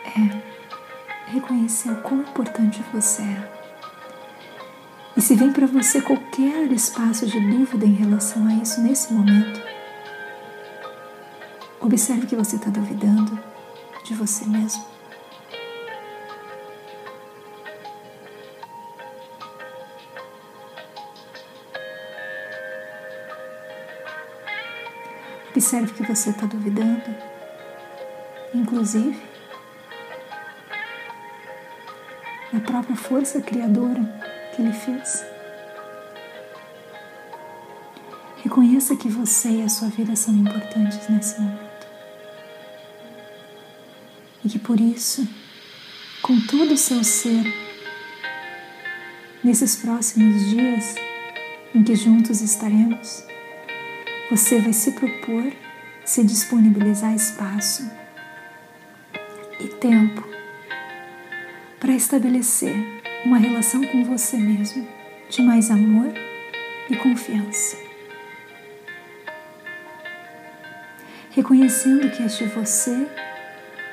é 0.06 1.32
reconhecer 1.32 1.90
o 1.90 2.02
quão 2.02 2.20
importante 2.20 2.80
você 2.94 3.22
é 3.22 3.52
e 5.16 5.20
se 5.20 5.34
vem 5.34 5.52
para 5.52 5.66
você 5.66 6.00
qualquer 6.00 6.70
espaço 6.70 7.26
de 7.26 7.40
dúvida 7.40 7.84
em 7.84 7.94
relação 7.94 8.46
a 8.46 8.54
isso 8.54 8.80
nesse 8.80 9.12
momento, 9.12 9.60
observe 11.80 12.28
que 12.28 12.36
você 12.36 12.54
está 12.54 12.70
duvidando 12.70 13.36
de 14.04 14.14
você 14.14 14.44
mesmo. 14.44 14.91
Observe 25.62 25.92
que 25.92 26.02
você 26.02 26.30
está 26.30 26.44
duvidando, 26.44 27.04
inclusive, 28.52 29.16
da 32.52 32.58
própria 32.58 32.96
força 32.96 33.40
criadora 33.40 34.02
que 34.52 34.60
Ele 34.60 34.72
fez. 34.72 35.24
Reconheça 38.42 38.96
que 38.96 39.08
você 39.08 39.50
e 39.50 39.62
a 39.62 39.68
sua 39.68 39.86
vida 39.86 40.16
são 40.16 40.34
importantes 40.34 41.08
nesse 41.08 41.40
momento. 41.40 41.86
E 44.44 44.48
que 44.48 44.58
por 44.58 44.80
isso, 44.80 45.28
com 46.22 46.40
todo 46.40 46.72
o 46.74 46.76
seu 46.76 47.04
ser, 47.04 47.44
nesses 49.44 49.76
próximos 49.76 50.44
dias 50.50 50.96
em 51.72 51.84
que 51.84 51.94
juntos 51.94 52.40
estaremos, 52.40 53.30
você 54.32 54.58
vai 54.58 54.72
se 54.72 54.92
propor 54.92 55.52
se 56.06 56.24
disponibilizar 56.24 57.14
espaço 57.14 57.86
e 59.60 59.68
tempo 59.68 60.26
para 61.78 61.92
estabelecer 61.92 62.74
uma 63.26 63.36
relação 63.36 63.86
com 63.86 64.02
você 64.04 64.38
mesmo 64.38 64.88
de 65.28 65.42
mais 65.42 65.70
amor 65.70 66.14
e 66.88 66.96
confiança. 66.96 67.76
Reconhecendo 71.32 72.10
que 72.10 72.22
este 72.22 72.46
você, 72.46 73.06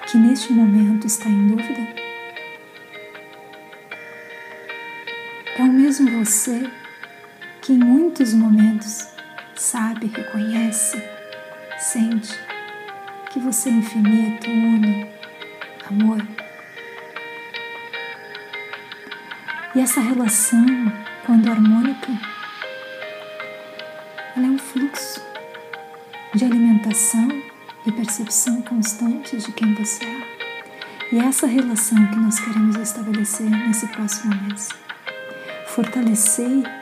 que 0.10 0.18
neste 0.18 0.54
momento 0.54 1.06
está 1.06 1.28
em 1.28 1.48
dúvida, 1.50 1.82
é 5.58 5.64
o 5.64 5.68
mesmo 5.68 6.10
você 6.24 6.72
que 7.62 7.74
em 7.74 7.78
muitos 7.78 8.34
momentos 8.34 9.19
sabe, 9.60 10.08
reconhece, 10.08 11.04
sente 11.78 12.34
que 13.30 13.40
você 13.40 13.70
é 13.70 13.74
infinito, 13.74 14.50
uno, 14.50 15.08
amor 15.90 16.26
E 19.76 19.82
essa 19.82 20.02
relação, 20.02 20.66
quando 21.26 21.48
harmônica, 21.48 22.08
ela 24.36 24.48
é 24.48 24.50
um 24.50 24.58
fluxo 24.58 25.22
de 26.34 26.44
alimentação 26.44 27.30
e 27.86 27.92
percepção 27.92 28.62
constante 28.64 29.38
de 29.38 29.52
quem 29.52 29.76
você 29.76 30.06
é. 30.06 31.16
E 31.16 31.20
é 31.20 31.26
essa 31.26 31.46
relação 31.46 32.04
que 32.08 32.16
nós 32.16 32.40
queremos 32.40 32.76
estabelecer 32.78 33.50
nesse 33.50 33.88
próximo 33.88 34.34
mês. 34.44 34.70
Fortalecer 35.68 36.79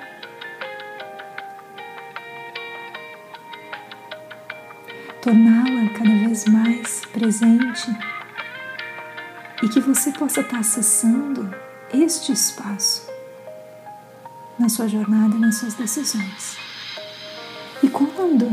torná-la 5.27 5.89
cada 5.89 6.09
vez 6.09 6.45
mais 6.45 7.01
presente 7.11 7.93
e 9.61 9.67
que 9.67 9.81
você 9.81 10.09
possa 10.13 10.39
estar 10.39 10.59
acessando 10.59 11.53
este 11.93 12.31
espaço 12.31 13.05
na 14.57 14.69
sua 14.69 14.87
jornada 14.87 15.35
e 15.35 15.39
nas 15.39 15.55
suas 15.55 15.73
decisões. 15.73 16.57
E 17.83 17.89
quando 17.89 18.49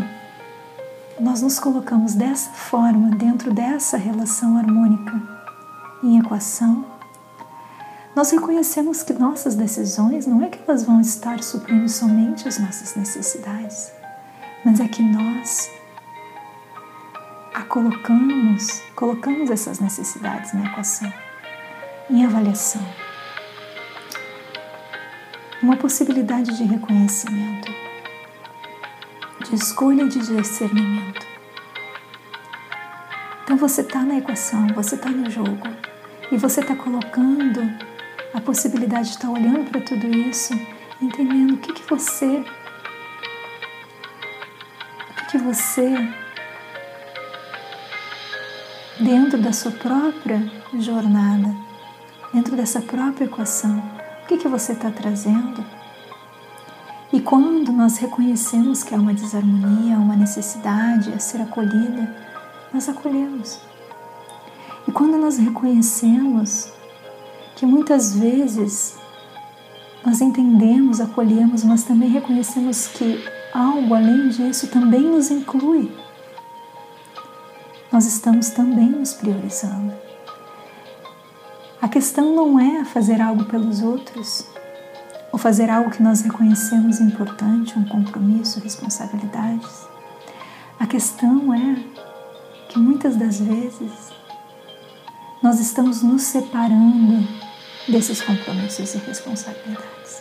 nós 1.20 1.42
nos 1.42 1.60
colocamos 1.60 2.16
dessa 2.16 2.50
forma, 2.50 3.14
dentro 3.14 3.54
dessa 3.54 3.96
relação 3.96 4.58
harmônica, 4.58 5.22
em 6.02 6.18
equação, 6.18 6.84
nós 8.16 8.32
reconhecemos 8.32 9.04
que 9.04 9.12
nossas 9.12 9.54
decisões 9.54 10.26
não 10.26 10.42
é 10.42 10.48
que 10.48 10.58
elas 10.66 10.82
vão 10.82 11.00
estar 11.00 11.40
suprindo 11.40 11.88
somente 11.88 12.48
as 12.48 12.58
nossas 12.58 12.96
necessidades, 12.96 13.92
mas 14.64 14.80
é 14.80 14.88
que 14.88 15.02
nós 15.04 15.70
a 17.55 17.62
colocamos, 17.62 18.83
colocamos 18.95 19.51
essas 19.51 19.81
necessidades 19.81 20.53
na 20.53 20.67
equação, 20.67 21.12
em 22.11 22.25
avaliação 22.27 22.85
uma 25.64 25.77
possibilidade 25.79 26.59
de 26.59 26.64
reconhecimento, 26.64 27.73
de 29.49 29.55
escolha 29.55 30.03
e 30.03 30.09
de 30.11 30.19
discernimento. 30.19 31.27
Então 33.43 33.57
você 33.57 33.81
está 33.81 34.01
na 34.01 34.19
equação, 34.19 34.67
você 34.75 34.95
está 34.95 35.09
no 35.09 35.31
jogo 35.31 35.67
e 36.31 36.37
você 36.37 36.61
está 36.61 36.77
colocando 36.77 37.62
a 38.35 38.40
possibilidade 38.43 39.09
de 39.09 39.14
estar 39.14 39.29
tá 39.29 39.33
olhando 39.33 39.71
para 39.71 39.81
tudo 39.81 40.07
isso, 40.07 40.53
entendendo 41.01 41.55
o 41.55 41.57
que, 41.57 41.73
que 41.73 41.88
você, 41.88 42.45
o 45.11 45.14
que, 45.14 45.27
que 45.31 45.38
você, 45.38 45.97
dentro 49.05 49.38
da 49.38 49.53
sua 49.53 49.71
própria 49.71 50.51
jornada, 50.79 51.55
dentro 52.33 52.57
dessa 52.57 52.81
própria 52.81 53.27
equação, 53.27 53.79
o 54.23 54.27
que, 54.27 54.38
que 54.38 54.49
você 54.49 54.73
está 54.73 54.90
trazendo? 54.90 55.62
E 57.12 57.21
quando 57.21 57.71
nós 57.71 57.99
reconhecemos 57.99 58.83
que 58.83 58.95
há 58.95 58.99
uma 58.99 59.12
desarmonia, 59.12 59.99
uma 59.99 60.17
necessidade 60.17 61.12
a 61.12 61.19
ser 61.19 61.43
acolhida, 61.43 62.17
nós 62.73 62.88
acolhemos. 62.88 63.61
E 64.88 64.90
quando 64.90 65.19
nós 65.19 65.37
reconhecemos 65.37 66.73
que 67.57 67.67
muitas 67.67 68.17
vezes 68.17 68.97
nós 70.05 70.21
entendemos, 70.23 71.01
acolhemos, 71.01 71.62
mas 71.62 71.85
também 71.85 72.09
reconhecemos 72.09 72.88
que 72.88 73.23
algo 73.53 73.95
além 73.95 74.31
disso 74.31 74.67
também 74.69 75.03
nos 75.03 75.31
inclui, 75.31 75.93
nós 77.94 78.07
estamos 78.07 78.50
também 78.50 78.90
nos 78.90 79.12
priorizando. 79.12 79.94
A 81.80 81.87
questão 81.87 82.35
não 82.35 82.59
é 82.59 82.85
fazer 82.85 83.20
algo 83.20 83.44
pelos 83.44 83.83
outros 83.83 84.48
ou 85.30 85.38
fazer 85.38 85.70
algo 85.70 85.92
que 85.92 86.02
nós 86.02 86.20
reconhecemos 86.22 86.98
importante, 86.98 87.78
um 87.78 87.85
compromisso, 87.85 88.59
responsabilidades. 88.59 89.87
A 90.76 90.88
questão 90.88 91.54
é 91.54 91.85
que 92.68 92.80
muitas 92.80 93.14
das 93.14 93.38
vezes 93.38 93.92
nós 95.40 95.61
estamos 95.61 96.02
nos 96.02 96.22
separando 96.22 97.24
desses 97.88 98.20
compromissos 98.20 98.92
e 98.92 98.98
responsabilidades. 98.98 100.20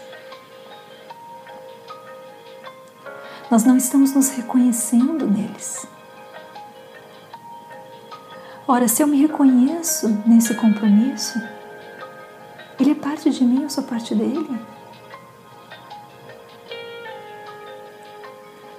Nós 3.49 3.63
não 3.63 3.77
estamos 3.77 4.13
nos 4.13 4.29
reconhecendo 4.29 5.25
neles. 5.25 5.91
Ora, 8.65 8.87
se 8.87 9.03
eu 9.03 9.07
me 9.07 9.21
reconheço 9.21 10.07
nesse 10.25 10.55
compromisso, 10.55 11.37
ele 12.79 12.91
é 12.91 12.95
parte 12.95 13.29
de 13.29 13.43
mim, 13.43 13.63
eu 13.63 13.69
sou 13.69 13.83
parte 13.83 14.15
dele. 14.15 14.57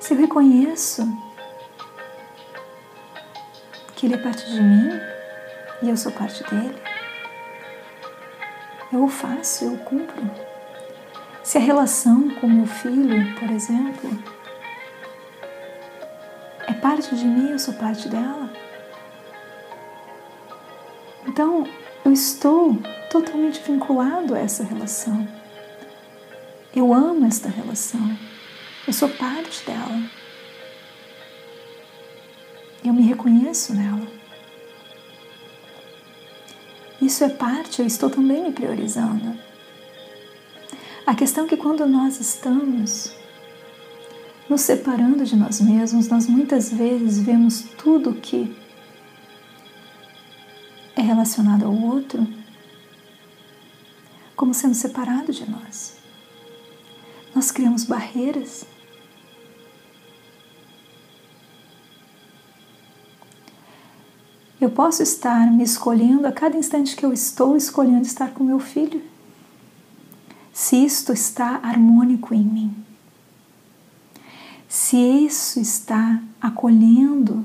Se 0.01 0.15
eu 0.15 0.19
reconheço 0.19 1.07
que 3.95 4.07
ele 4.07 4.15
é 4.15 4.19
parte 4.19 4.51
de 4.51 4.61
mim 4.61 4.91
e 5.83 5.91
eu 5.91 5.97
sou 5.99 6.13
parte 6.13 6.43
dele, 6.45 6.83
eu 8.91 9.05
o 9.05 9.09
faço, 9.09 9.65
eu 9.65 9.75
o 9.75 9.79
cumpro. 9.79 10.31
Se 11.43 11.59
a 11.59 11.61
relação 11.61 12.31
com 12.41 12.49
meu 12.49 12.67
filho, 12.67 13.35
por 13.39 13.51
exemplo, 13.51 14.11
é 16.67 16.73
parte 16.73 17.15
de 17.15 17.27
mim, 17.27 17.51
eu 17.51 17.59
sou 17.59 17.75
parte 17.75 18.09
dela, 18.09 18.51
Então, 21.35 21.67
eu 22.05 22.13
estou 22.13 22.79
totalmente 23.11 23.61
vinculado 23.61 24.37
a 24.37 24.39
essa 24.39 24.63
relação. 24.63 25.27
Eu 26.73 26.95
amo 26.95 27.27
esta 27.27 27.49
relação. 27.49 28.17
Eu 28.87 28.93
sou 28.93 29.09
parte 29.09 29.67
dela. 29.67 30.01
Eu 32.85 32.93
me 32.93 33.03
reconheço 33.03 33.75
nela. 33.75 34.07
Isso 37.03 37.25
é 37.25 37.29
parte, 37.31 37.81
eu 37.81 37.87
estou 37.89 38.09
também 38.09 38.45
me 38.45 38.53
priorizando. 38.53 39.37
A 41.05 41.17
questão 41.17 41.47
é 41.47 41.49
que 41.49 41.57
quando 41.57 41.85
nós 41.85 42.21
estamos 42.21 43.13
nos 44.49 44.61
separando 44.61 45.25
de 45.25 45.35
nós 45.35 45.61
mesmos, 45.61 46.07
nós 46.07 46.29
muitas 46.29 46.73
vezes 46.73 47.19
vemos 47.19 47.65
tudo 47.77 48.15
que 48.15 48.57
relacionado 51.05 51.65
ao 51.65 51.73
outro 51.73 52.27
como 54.37 54.53
sendo 54.53 54.75
separado 54.75 55.33
de 55.33 55.49
nós. 55.49 55.97
Nós 57.35 57.51
criamos 57.51 57.85
barreiras. 57.85 58.65
Eu 64.61 64.71
posso 64.71 65.03
estar 65.03 65.51
me 65.51 65.63
escolhendo 65.65 66.27
a 66.27 66.33
cada 66.33 66.57
instante 66.57 66.97
que 66.97 67.05
eu 67.05 67.13
estou 67.13 67.57
escolhendo 67.57 68.03
estar 68.03 68.31
com 68.33 68.45
meu 68.45 68.59
filho. 68.59 69.03
Se 70.53 70.77
isto 70.77 71.13
está 71.13 71.61
harmônico 71.63 72.33
em 72.33 72.45
mim. 72.45 72.85
Se 74.69 74.97
isso 74.97 75.61
está 75.61 76.23
acolhendo 76.41 77.45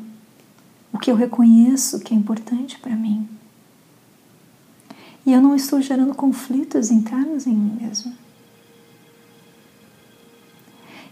o 0.94 1.00
que 1.00 1.12
eu 1.12 1.16
reconheço 1.16 2.00
que 2.00 2.14
é 2.14 2.18
importante 2.18 2.78
para 2.80 2.96
mim. 2.96 3.39
E 5.30 5.32
eu 5.32 5.40
não 5.40 5.56
estou 5.56 5.80
gerando 5.80 6.16
conflitos 6.16 6.90
internos 6.90 7.46
em 7.46 7.54
mim 7.54 7.78
mesmo. 7.80 8.18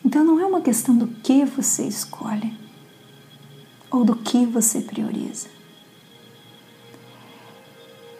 Então 0.03 0.23
não 0.23 0.39
é 0.39 0.45
uma 0.47 0.60
questão 0.60 0.97
do 0.97 1.06
que 1.08 1.45
você 1.45 1.84
escolhe 1.88 2.51
ou 3.91 4.03
do 4.03 4.15
que 4.15 4.43
você 4.43 4.82
prioriza. 4.82 5.49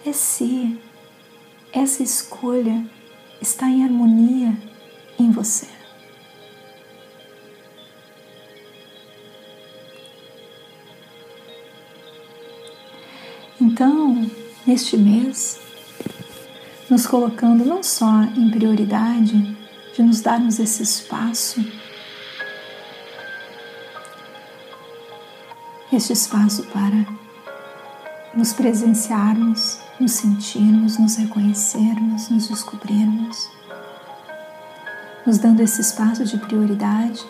É 0.06 0.14
se 0.14 0.80
essa 1.74 2.04
escolha 2.04 2.88
está 3.42 3.68
em 3.68 3.84
harmonia 3.84 4.56
em 5.18 5.32
você. 5.32 5.68
Então, 13.60 14.30
neste 14.64 14.96
mês, 14.96 15.60
nos 16.98 17.06
colocando 17.06 17.64
não 17.64 17.84
só 17.84 18.24
em 18.36 18.50
prioridade 18.50 19.56
de 19.96 20.02
nos 20.02 20.20
darmos 20.20 20.58
esse 20.58 20.82
espaço, 20.82 21.64
este 25.94 26.14
espaço 26.14 26.64
para 26.74 27.06
nos 28.34 28.52
presenciarmos, 28.52 29.78
nos 30.00 30.12
sentirmos, 30.14 30.98
nos 30.98 31.18
reconhecermos, 31.18 32.30
nos 32.30 32.48
descobrirmos, 32.48 33.48
nos 35.24 35.38
dando 35.38 35.62
esse 35.62 35.82
espaço 35.82 36.26
de 36.26 36.36
prioridade 36.40 37.24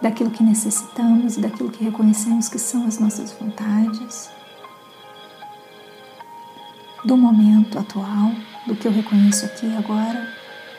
daquilo 0.00 0.30
que 0.30 0.42
necessitamos 0.42 1.36
e 1.36 1.42
daquilo 1.42 1.70
que 1.70 1.84
reconhecemos 1.84 2.48
que 2.48 2.58
são 2.58 2.86
as 2.86 2.98
nossas 2.98 3.30
vontades, 3.32 4.30
do 7.04 7.14
momento 7.14 7.78
atual 7.78 8.32
do 8.66 8.74
que 8.74 8.86
eu 8.86 8.92
reconheço 8.92 9.46
aqui 9.46 9.66
e 9.66 9.76
agora, 9.76 10.28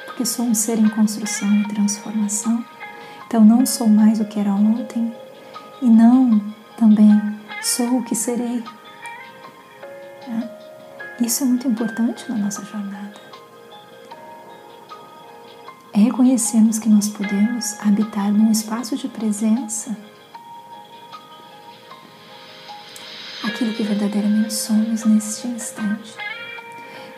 porque 0.05 0.25
sou 0.25 0.45
um 0.45 0.53
ser 0.53 0.77
em 0.77 0.89
construção 0.89 1.61
e 1.61 1.67
transformação. 1.67 2.63
Então 3.25 3.43
não 3.43 3.65
sou 3.65 3.87
mais 3.87 4.19
o 4.19 4.25
que 4.25 4.39
era 4.39 4.51
ontem 4.51 5.13
e 5.81 5.85
não 5.85 6.41
também 6.77 7.11
sou 7.61 7.99
o 7.99 8.03
que 8.03 8.15
serei. 8.15 8.63
Né? 10.27 10.49
Isso 11.21 11.43
é 11.43 11.47
muito 11.47 11.67
importante 11.67 12.29
na 12.29 12.37
nossa 12.37 12.63
jornada. 12.65 13.13
É 15.93 15.99
reconhecermos 15.99 16.77
que 16.77 16.89
nós 16.89 17.07
podemos 17.07 17.79
habitar 17.79 18.31
num 18.31 18.51
espaço 18.51 18.95
de 18.95 19.07
presença 19.07 19.97
aquilo 23.43 23.73
que 23.73 23.81
verdadeiramente 23.81 24.53
somos 24.53 25.03
neste 25.05 25.47
instante 25.47 26.26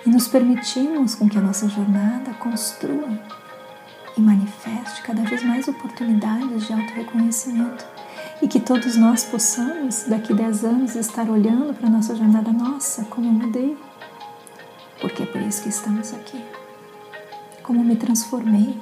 e 0.06 0.10
nos 0.10 0.28
permitimos 0.28 1.16
com 1.16 1.28
que 1.28 1.38
a 1.38 1.42
nossa 1.42 1.68
jornada 1.68 2.34
construa 2.34 3.10
e 4.18 4.22
manifeste 4.22 5.02
cada 5.04 5.22
vez 5.24 5.44
mais 5.44 5.68
oportunidades 5.68 6.68
de 6.68 6.74
auto-reconhecimento 6.74 7.86
e 8.42 8.48
que 8.48 8.60
todos 8.60 8.96
nós 8.96 9.24
possamos, 9.24 10.04
daqui 10.04 10.34
10 10.34 10.64
anos, 10.66 10.96
estar 10.96 11.30
olhando 11.30 11.74
para 11.74 11.88
a 11.88 11.92
nossa 11.92 12.16
jornada, 12.16 12.52
nossa, 12.52 13.04
como 13.06 13.28
eu 13.28 13.32
mudei, 13.32 13.78
porque 15.02 15.24
é 15.24 15.26
por 15.26 15.42
isso 15.42 15.64
que 15.64 15.70
estamos 15.70 16.14
aqui, 16.14 16.44
como 17.64 17.84
me 17.84 17.96
transformei, 17.96 18.78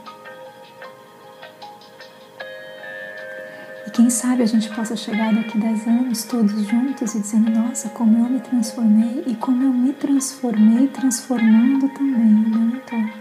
Quem 3.98 4.12
sabe 4.12 4.44
a 4.44 4.46
gente 4.46 4.70
possa 4.76 4.96
chegar 4.96 5.34
daqui 5.34 5.58
10 5.58 5.88
anos 5.88 6.24
todos 6.24 6.52
juntos 6.68 7.16
e 7.16 7.20
dizendo: 7.20 7.50
Nossa, 7.50 7.90
como 7.90 8.16
eu 8.16 8.30
me 8.30 8.40
transformei 8.40 9.24
e 9.26 9.34
como 9.34 9.64
eu 9.64 9.74
me 9.74 9.92
transformei, 9.92 10.88
transformando 10.88 11.90
também 11.90 12.28
o 12.28 12.48
meu 12.48 12.78
entorno. 12.78 13.14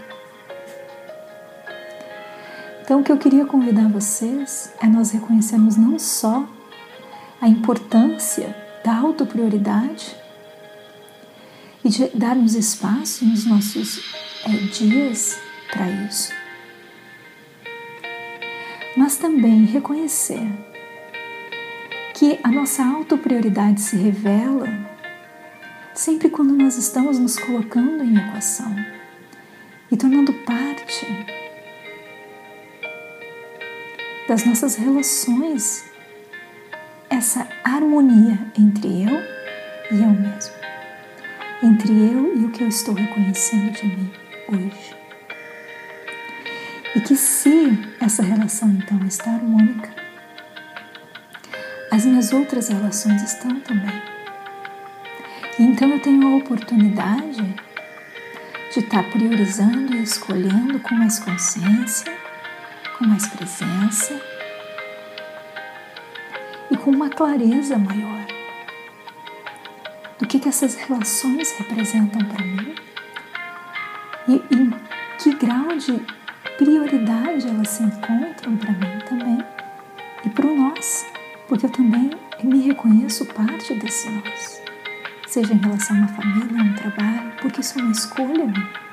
Então, 2.83 2.99
o 2.99 3.03
que 3.03 3.11
eu 3.11 3.17
queria 3.17 3.43
convidar 3.43 3.89
vocês 3.89 4.71
é 4.79 4.85
nós 4.85 5.09
reconhecermos 5.09 5.77
não 5.77 5.97
só 5.97 6.47
a 7.41 7.47
importância 7.47 8.55
da 8.85 8.95
autoprioridade 8.97 10.15
e 11.83 11.89
de 11.89 12.07
darmos 12.09 12.53
espaço 12.53 13.25
nos 13.25 13.47
nossos 13.47 13.99
é, 14.45 14.51
dias 14.51 15.39
para 15.71 15.89
isso, 15.89 16.31
mas 18.95 19.17
também 19.17 19.65
reconhecer 19.65 20.66
que 22.17 22.39
a 22.41 22.49
nossa 22.49 22.83
autoprioridade 22.83 23.79
se 23.79 23.95
revela 23.95 24.67
sempre 25.93 26.31
quando 26.31 26.51
nós 26.51 26.75
estamos 26.75 27.19
nos 27.19 27.37
colocando 27.37 28.03
em 28.03 28.17
equação 28.17 28.75
e 29.91 29.95
tornando 29.95 30.33
parte 30.33 31.05
das 34.27 34.43
nossas 34.45 34.75
relações 34.77 35.85
essa 37.07 37.47
harmonia 37.63 38.39
entre 38.57 39.03
eu 39.03 39.21
e 39.91 40.01
eu 40.01 40.09
mesmo, 40.09 40.55
entre 41.61 41.91
eu 41.91 42.35
e 42.35 42.45
o 42.45 42.51
que 42.51 42.63
eu 42.63 42.67
estou 42.67 42.95
reconhecendo 42.95 43.71
de 43.73 43.85
mim 43.85 44.11
hoje. 44.47 44.97
E 46.95 46.99
que 46.99 47.15
se 47.15 47.77
essa 48.01 48.23
relação 48.23 48.71
então 48.71 49.05
está 49.05 49.29
harmônica, 49.29 50.06
as 51.97 52.05
minhas 52.05 52.31
outras 52.31 52.67
relações 52.67 53.23
estão 53.23 53.59
também. 53.61 54.03
E 55.57 55.63
então 55.63 55.89
eu 55.89 55.99
tenho 55.99 56.27
a 56.27 56.37
oportunidade 56.37 57.41
de 58.71 58.79
estar 58.79 59.01
priorizando 59.09 59.95
e 59.95 60.03
escolhendo 60.03 60.79
com 60.79 60.93
mais 60.93 61.17
consciência, 61.17 62.15
com 62.95 63.07
mais 63.07 63.27
presença 63.27 64.21
e 66.69 66.77
com 66.77 66.91
uma 66.91 67.09
clareza 67.09 67.79
maior 67.79 68.27
do 70.19 70.27
que, 70.27 70.37
que 70.37 70.49
essas 70.49 70.75
relações 70.75 71.51
representam 71.57 72.23
para 72.25 72.45
mim 72.45 72.75
e 74.27 74.55
em 74.55 74.71
que 75.17 75.33
grau 75.33 75.75
de 75.75 75.99
prioridade 76.59 77.47
elas 77.47 77.69
se 77.69 77.81
encontram 77.81 78.55
para 78.55 78.71
mim 78.71 78.99
também 79.09 79.43
e 80.23 80.29
para 80.29 80.45
o 80.45 80.55
nós 80.55 81.16
porque 81.47 81.65
eu 81.65 81.71
também 81.71 82.11
me 82.43 82.61
reconheço 82.61 83.25
parte 83.25 83.73
desse 83.75 84.09
nós, 84.09 84.61
seja 85.27 85.53
em 85.53 85.57
relação 85.57 85.95
a 85.95 85.99
uma 85.99 86.07
família, 86.09 86.61
a 86.61 86.63
um 86.63 86.73
trabalho, 86.75 87.31
porque 87.41 87.61
isso 87.61 87.79
é 87.79 87.81
uma 87.81 87.91
escolha 87.91 88.45
minha. 88.45 88.87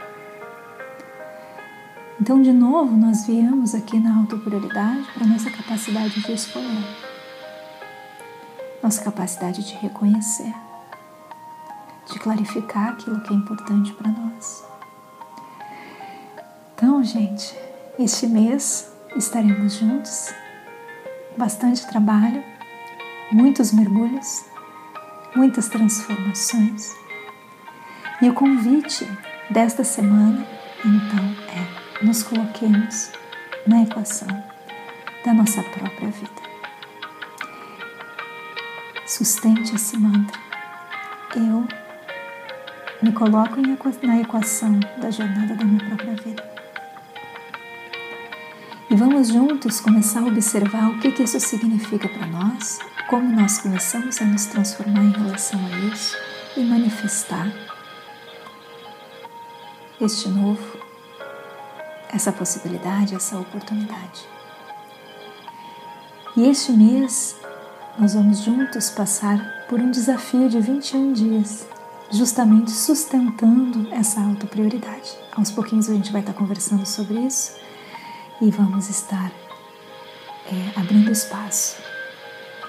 Então, 2.21 2.41
de 2.41 2.53
novo, 2.53 2.97
nós 2.97 3.27
viemos 3.27 3.75
aqui 3.75 3.99
na 3.99 4.17
autoprioridade 4.17 5.05
para 5.13 5.27
nossa 5.27 5.51
capacidade 5.51 6.21
de 6.21 6.33
escolher, 6.33 6.85
nossa 8.83 9.03
capacidade 9.03 9.65
de 9.65 9.75
reconhecer, 9.75 10.55
de 12.11 12.19
clarificar 12.21 12.91
aquilo 12.91 13.21
que 13.21 13.33
é 13.33 13.37
importante 13.37 13.93
para 13.95 14.11
nós. 14.11 14.65
Então, 16.77 17.03
gente, 17.03 17.55
este 17.99 18.27
mês 18.27 18.93
estaremos 19.17 19.75
juntos 19.75 20.33
bastante 21.37 21.87
trabalho, 21.87 22.43
muitos 23.31 23.73
mergulhos, 23.73 24.45
muitas 25.35 25.69
transformações, 25.69 26.95
E 28.23 28.29
o 28.29 28.35
convite 28.35 29.07
desta 29.51 29.83
semana, 29.83 30.47
então, 30.85 31.37
é 32.01 32.05
nos 32.05 32.23
coloquemos 32.23 33.13
na 33.67 33.83
equação 33.83 34.29
da 35.25 35.35
nossa 35.35 35.63
própria 35.63 36.11
vida. 36.11 36.43
Sustente 39.07 39.75
esse 39.75 39.99
mantra. 39.99 40.39
Eu 41.35 41.67
me 43.03 43.13
coloco 43.13 43.61
na 44.03 44.21
equação 44.21 44.79
da 44.99 45.11
jornada 45.11 45.55
da 45.55 45.65
minha 45.65 45.85
própria 45.85 46.15
vida. 46.15 46.54
Vamos 49.25 49.49
juntos 49.49 49.81
começar 49.81 50.21
a 50.21 50.27
observar 50.27 50.91
o 50.91 51.01
que, 51.01 51.11
que 51.11 51.23
isso 51.23 51.41
significa 51.41 52.07
para 52.11 52.27
nós, 52.27 52.79
como 53.09 53.35
nós 53.35 53.59
começamos 53.59 54.21
a 54.21 54.25
nos 54.27 54.45
transformar 54.45 55.03
em 55.03 55.13
relação 55.13 55.59
a 55.65 55.79
isso 55.95 56.15
e 56.59 56.63
manifestar 56.63 57.51
este 59.99 60.29
novo, 60.29 60.79
essa 62.13 62.31
possibilidade, 62.33 63.15
essa 63.15 63.39
oportunidade. 63.39 64.29
E 66.37 66.47
este 66.47 66.73
mês 66.73 67.37
nós 67.99 68.13
vamos 68.13 68.41
juntos 68.41 68.91
passar 68.91 69.65
por 69.71 69.81
um 69.81 69.91
desafio 69.91 70.51
de 70.51 70.61
21 70.61 71.15
dias, 71.15 71.67
justamente 72.11 72.71
sustentando 72.73 73.89
essa 73.91 74.21
autoprioridade. 74.21 75.17
Aos 75.35 75.51
pouquinhos 75.51 75.89
a 75.89 75.95
gente 75.95 76.13
vai 76.13 76.21
estar 76.21 76.35
conversando 76.35 76.85
sobre 76.85 77.21
isso 77.21 77.64
e 78.41 78.51
vamos 78.51 78.89
estar 78.89 79.31
é, 80.47 80.79
abrindo 80.79 81.11
espaço 81.11 81.77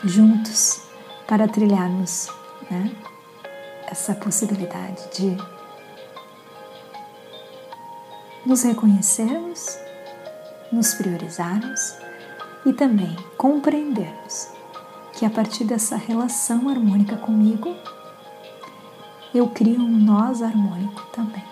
juntos 0.04 0.82
para 1.28 1.48
trilharmos 1.48 2.30
né, 2.70 2.96
essa 3.88 4.14
possibilidade 4.16 5.02
de 5.14 5.38
nos 8.46 8.64
reconhecermos, 8.64 9.80
nos 10.72 10.94
priorizarmos 10.94 11.96
e 12.66 12.74
também 12.74 13.16
compreendermos 13.38 14.50
que 15.14 15.26
a 15.26 15.30
partir 15.30 15.64
dessa 15.64 15.96
relação 15.96 16.70
harmônica 16.70 17.16
comigo, 17.18 17.76
eu 19.34 19.48
crio 19.50 19.82
um 19.82 19.98
nós 19.98 20.42
harmônico 20.42 21.06
também. 21.12 21.44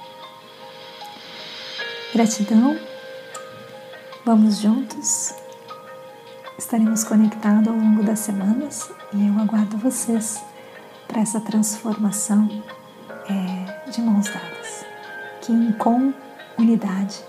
Gratidão, 2.13 2.78
vamos 4.25 4.59
juntos, 4.59 5.33
estaremos 6.57 7.03
conectados 7.03 7.67
ao 7.67 7.75
longo 7.75 8.03
das 8.03 8.19
semanas 8.19 8.89
e 9.13 9.27
eu 9.27 9.38
aguardo 9.39 9.77
vocês 9.77 10.41
para 11.07 11.21
essa 11.21 11.41
transformação 11.41 12.47
é, 13.29 13.89
de 13.91 14.01
mãos 14.01 14.29
dadas, 14.29 14.86
que 15.41 15.51
em 15.51 15.75
unidade, 16.57 17.21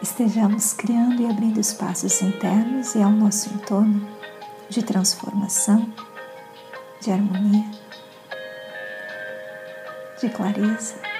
estejamos 0.00 0.72
criando 0.72 1.20
e 1.20 1.26
abrindo 1.26 1.58
espaços 1.58 2.22
internos 2.22 2.94
e 2.94 3.02
ao 3.02 3.10
nosso 3.10 3.52
entorno 3.52 4.06
de 4.68 4.82
transformação, 4.82 5.92
de 7.00 7.10
harmonia, 7.10 7.66
de 10.20 10.28
clareza 10.28 11.11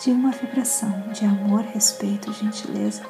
de 0.00 0.10
uma 0.10 0.30
vibração 0.30 0.90
de 1.12 1.24
amor, 1.24 1.62
respeito, 1.62 2.32
gentileza 2.32 3.02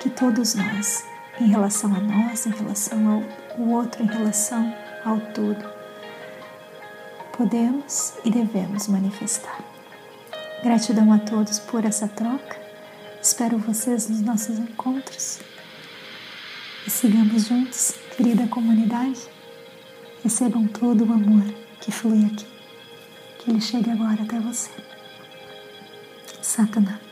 que 0.00 0.08
todos 0.10 0.54
nós, 0.54 1.04
em 1.40 1.46
relação 1.46 1.94
a 1.94 2.00
nós, 2.00 2.46
em 2.46 2.50
relação 2.50 3.24
ao 3.56 3.62
outro, 3.68 4.02
em 4.02 4.06
relação 4.06 4.74
ao 5.04 5.20
todo, 5.32 5.64
podemos 7.36 8.14
e 8.24 8.30
devemos 8.30 8.88
manifestar. 8.88 9.58
Gratidão 10.62 11.12
a 11.12 11.18
todos 11.18 11.58
por 11.58 11.84
essa 11.84 12.08
troca. 12.08 12.60
Espero 13.20 13.58
vocês 13.58 14.08
nos 14.08 14.20
nossos 14.20 14.58
encontros. 14.58 15.40
E 16.86 16.90
sigamos 16.90 17.46
juntos, 17.46 17.94
querida 18.16 18.46
comunidade. 18.46 19.20
Recebam 20.22 20.66
todo 20.66 21.04
o 21.04 21.12
amor 21.12 21.44
que 21.80 21.90
flui 21.90 22.24
aqui. 22.24 22.46
Que 23.38 23.50
ele 23.50 23.60
chegue 23.60 23.90
agora 23.90 24.22
até 24.22 24.38
você. 24.38 24.70
sakına. 26.42 27.11